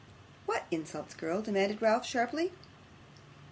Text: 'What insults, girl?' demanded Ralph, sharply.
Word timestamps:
'What 0.47 0.65
insults, 0.71 1.13
girl?' 1.13 1.43
demanded 1.43 1.79
Ralph, 1.79 2.07
sharply. 2.07 2.51